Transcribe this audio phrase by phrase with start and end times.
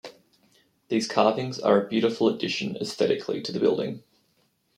[0.87, 4.01] These carvings are a beautiful addition aesthetically to the building.